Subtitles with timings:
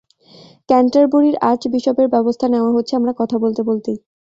[0.69, 3.97] ক্যান্টারবুরির আর্চবিশপের ব্যবস্থা নেওয়া হচ্ছে, আমরা কথা বলতে বলতেই।